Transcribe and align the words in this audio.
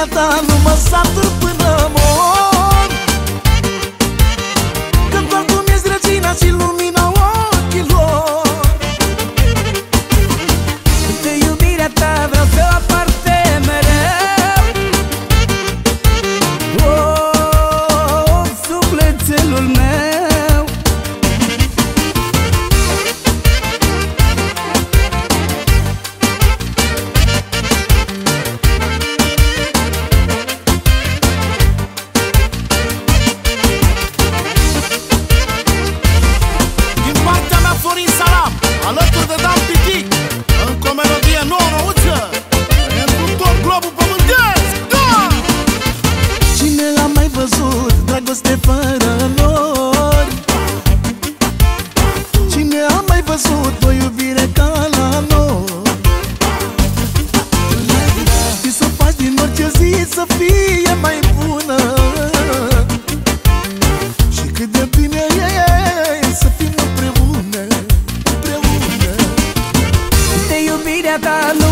iubirea 0.00 0.06
ta 0.14 0.40
nu 0.48 0.54
mă 0.62 0.74
satur 0.90 1.32
până 1.38 1.90
mor 1.94 2.09
fără 48.70 49.30
nori? 49.36 50.34
Cine 52.50 52.76
a 52.88 53.04
mai 53.08 53.22
văzut 53.22 53.82
o 53.86 53.90
iubire 53.90 54.50
ca 54.52 54.88
la 54.90 55.24
noi? 55.28 55.64
Și 58.62 58.72
să 58.72 58.84
faci 58.84 59.14
din 59.16 59.36
orice 59.42 59.70
zi 59.78 60.06
să 60.14 60.24
fie 60.38 60.94
mai 61.00 61.18
bună 61.36 61.94
Și 64.32 64.46
cât 64.52 64.72
de 64.72 64.88
bine 64.96 65.26
e 66.20 66.34
să 66.34 66.48
fim 66.58 66.72
împreună 66.86 67.62
Împreună 68.32 69.12
De 70.48 70.56
iubirea 70.66 71.18
ta 71.20 71.52
nu 71.58 71.69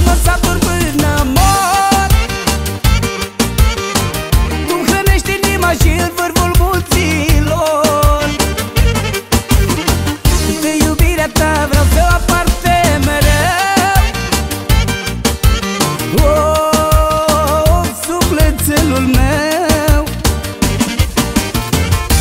sufletelul 18.78 19.06
meu. 19.06 20.04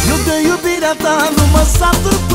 Eu 0.09 0.17
de 0.25 0.47
iubirea 0.47 0.95
ta 1.03 1.29
nu 1.35 1.43
mă 1.51 1.63
satur 1.77 2.26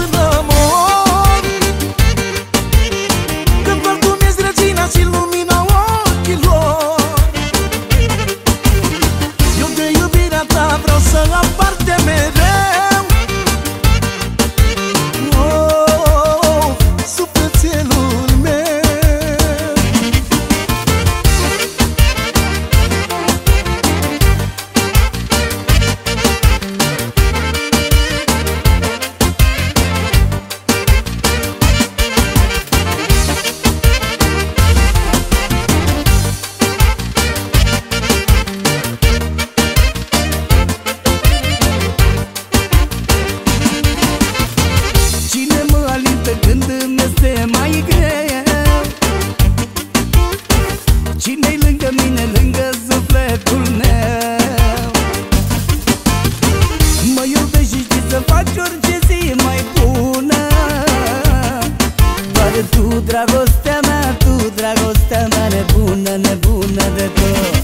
dragostea 64.55 65.27
mea 65.33 65.49
Nebună, 65.55 66.15
nebună 66.27 66.85
de 66.97 67.07
tot. 67.19 67.55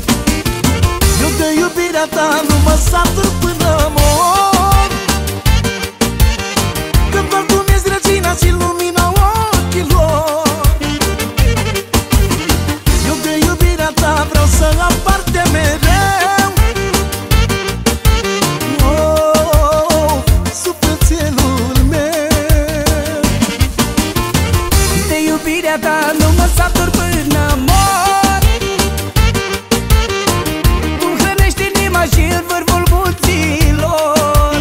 Eu 1.22 1.30
de 1.40 1.48
iubirea 1.60 2.06
ta 2.16 2.28
nu 2.48 2.56
mă 2.64 2.74
satur 2.90 3.24
până 3.24 3.37
iubirea 25.58 25.78
ta 25.78 26.12
Nu 26.18 26.28
mă 26.36 26.48
satur 26.56 26.90
până 26.90 27.58
mor. 27.66 28.42
Tu 30.98 31.06
hrănești 31.18 31.62
inima 31.74 32.02
și 32.02 32.20
în 32.20 32.42
vârful 32.48 32.82
buților 32.90 34.56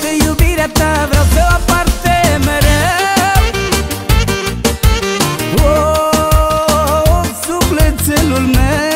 De 0.00 0.24
iubirea 0.24 0.68
ta 0.72 1.06
vreau 1.08 1.24
să 1.34 1.40
aparte 1.58 2.38
mereu. 2.44 3.42
Oh, 5.54 6.10
oh, 6.20 7.02
oh 7.10 7.26
sufletelul 7.44 8.46
meu. 8.56 8.95